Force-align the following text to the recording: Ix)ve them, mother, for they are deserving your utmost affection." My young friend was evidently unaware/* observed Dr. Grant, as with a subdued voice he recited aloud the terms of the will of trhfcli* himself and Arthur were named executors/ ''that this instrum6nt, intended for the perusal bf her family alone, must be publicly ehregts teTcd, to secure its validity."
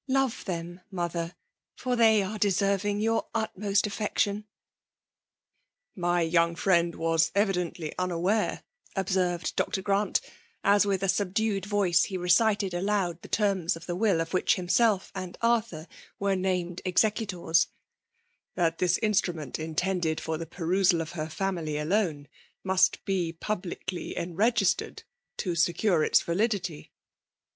Ix)ve 0.09 0.45
them, 0.45 0.81
mother, 0.89 1.35
for 1.75 1.95
they 1.95 2.23
are 2.23 2.39
deserving 2.39 3.01
your 3.01 3.27
utmost 3.35 3.85
affection." 3.85 4.47
My 5.95 6.21
young 6.21 6.55
friend 6.55 6.95
was 6.95 7.31
evidently 7.35 7.93
unaware/* 7.99 8.63
observed 8.95 9.55
Dr. 9.55 9.83
Grant, 9.83 10.19
as 10.63 10.87
with 10.87 11.03
a 11.03 11.07
subdued 11.07 11.67
voice 11.67 12.05
he 12.05 12.17
recited 12.17 12.73
aloud 12.73 13.21
the 13.21 13.27
terms 13.27 13.75
of 13.75 13.85
the 13.85 13.95
will 13.95 14.19
of 14.21 14.31
trhfcli* 14.31 14.55
himself 14.55 15.11
and 15.13 15.37
Arthur 15.39 15.87
were 16.17 16.35
named 16.35 16.81
executors/ 16.83 17.67
''that 18.57 18.79
this 18.79 18.97
instrum6nt, 19.03 19.59
intended 19.59 20.19
for 20.19 20.35
the 20.39 20.47
perusal 20.47 21.01
bf 21.01 21.11
her 21.11 21.29
family 21.29 21.77
alone, 21.77 22.27
must 22.63 23.05
be 23.05 23.33
publicly 23.33 24.15
ehregts 24.17 24.73
teTcd, 24.75 25.03
to 25.37 25.53
secure 25.53 26.03
its 26.03 26.23
validity." 26.23 26.91